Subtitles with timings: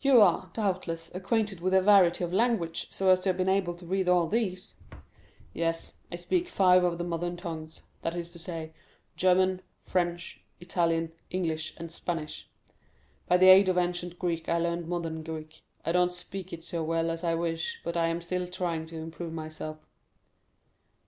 [0.00, 3.74] "You are, doubtless, acquainted with a variety of languages, so as to have been able
[3.74, 4.74] to read all these?"
[5.52, 8.72] "Yes, I speak five of the modern tongues—that is to say,
[9.14, 12.48] German, French, Italian, English, and Spanish;
[13.28, 17.08] by the aid of ancient Greek I learned modern Greek—I don't speak it so well
[17.08, 19.78] as I could wish, but I am still trying to improve myself."